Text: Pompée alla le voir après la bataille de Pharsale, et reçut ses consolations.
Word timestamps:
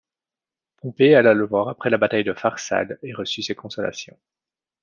Pompée 0.77 1.13
alla 1.13 1.35
le 1.35 1.45
voir 1.45 1.69
après 1.69 1.91
la 1.91 1.99
bataille 1.99 2.23
de 2.23 2.33
Pharsale, 2.33 2.97
et 3.03 3.13
reçut 3.13 3.43
ses 3.43 3.53
consolations. 3.53 4.17